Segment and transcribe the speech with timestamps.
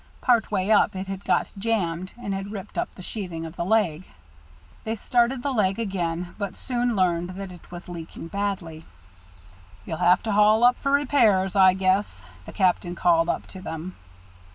[0.19, 3.63] Part way up it had got jammed and had ripped up the sheathing of the
[3.63, 4.07] leg.
[4.83, 8.85] They started the leg again, but soon learned that it was leaking badly.
[9.85, 13.95] "You'll have to haul up for repairs, I guess," the captain called up to them.